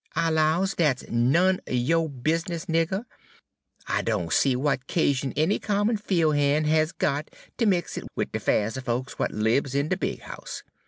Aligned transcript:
"'I 0.15 0.31
'lows 0.31 0.73
dat's 0.73 1.05
none 1.11 1.59
er 1.69 1.73
yo' 1.75 2.07
bizness, 2.09 2.65
nigger. 2.65 3.05
I 3.85 4.01
doan 4.01 4.31
see 4.31 4.53
w'at 4.55 4.87
'casion 4.87 5.31
any 5.37 5.59
common 5.59 5.95
fiel' 5.97 6.31
han' 6.31 6.63
has 6.63 6.91
got 6.91 7.29
ter 7.59 7.67
mix 7.67 7.97
in 7.99 8.07
wid 8.15 8.31
de 8.31 8.39
'fairs 8.39 8.77
er 8.77 8.81
folks 8.81 9.13
w'at 9.19 9.29
libs 9.31 9.75
in 9.75 9.89
de 9.89 9.97
big 9.97 10.21
house. 10.21 10.63